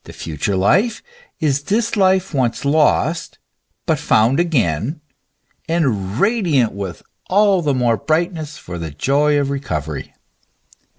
[0.05, 1.03] 181 future life
[1.39, 3.37] is this life once lost,
[3.85, 4.99] but found again,
[5.69, 10.11] and radiant with all the more brightness for the joy of recovery.